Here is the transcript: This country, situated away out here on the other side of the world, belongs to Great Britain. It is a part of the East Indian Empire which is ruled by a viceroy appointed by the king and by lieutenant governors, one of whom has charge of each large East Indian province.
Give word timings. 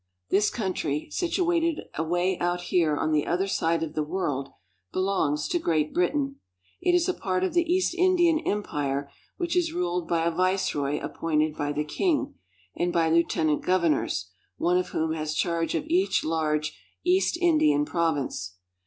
This 0.31 0.49
country, 0.49 1.11
situated 1.11 1.81
away 1.93 2.39
out 2.39 2.61
here 2.61 2.97
on 2.97 3.11
the 3.11 3.27
other 3.27 3.45
side 3.45 3.83
of 3.83 3.93
the 3.93 4.01
world, 4.01 4.49
belongs 4.91 5.47
to 5.49 5.59
Great 5.59 5.93
Britain. 5.93 6.37
It 6.81 6.95
is 6.95 7.07
a 7.07 7.13
part 7.13 7.43
of 7.43 7.53
the 7.53 7.71
East 7.71 7.93
Indian 7.93 8.39
Empire 8.39 9.11
which 9.37 9.55
is 9.55 9.73
ruled 9.73 10.07
by 10.07 10.25
a 10.25 10.31
viceroy 10.31 10.99
appointed 10.99 11.55
by 11.55 11.71
the 11.71 11.85
king 11.85 12.33
and 12.75 12.91
by 12.91 13.11
lieutenant 13.11 13.61
governors, 13.61 14.31
one 14.57 14.79
of 14.79 14.87
whom 14.89 15.13
has 15.13 15.35
charge 15.35 15.75
of 15.75 15.85
each 15.85 16.23
large 16.23 16.79
East 17.05 17.37
Indian 17.39 17.85
province. 17.85 18.55